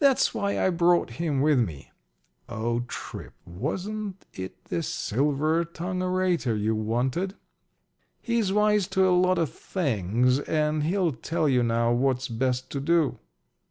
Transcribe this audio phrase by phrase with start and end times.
[0.00, 1.92] That's why I brought him with me."
[2.46, 7.36] (O Tripp, wasn't it the silver tongued orator you wanted?)
[8.20, 12.80] "He's wise to a lot of things, and he'll tell you now what's best to
[12.80, 13.18] do."